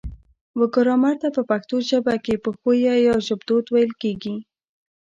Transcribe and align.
و 0.57 0.59
ګرامر 0.73 1.15
ته 1.21 1.27
په 1.35 1.41
پښتو 1.49 1.75
ژبه 1.89 2.15
کې 2.25 2.41
پښويه 2.43 2.95
يا 3.07 3.15
ژبدود 3.27 3.65
ويل 3.69 3.91
کيږي 4.01 4.35